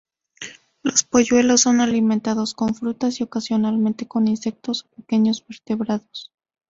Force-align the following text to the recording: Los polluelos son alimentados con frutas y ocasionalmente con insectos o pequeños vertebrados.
Los 0.81 1.03
polluelos 1.03 1.61
son 1.61 1.79
alimentados 1.79 2.55
con 2.55 2.73
frutas 2.73 3.19
y 3.19 3.23
ocasionalmente 3.23 4.07
con 4.07 4.27
insectos 4.27 4.85
o 4.89 4.95
pequeños 4.95 5.45
vertebrados. 5.47 6.31